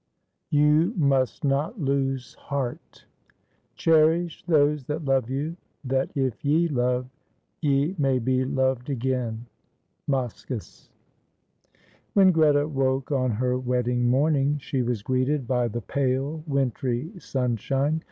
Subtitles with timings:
[0.49, 3.05] "YOU MUST NOT LOSE HEART."
[3.75, 7.07] "Cherish those that love you; that if ye love,
[7.61, 9.45] ye may be loved again."
[10.07, 10.89] Moschus.
[12.15, 17.99] When Greta woke on her wedding morning, she was greeted by the pale wintry sunshine.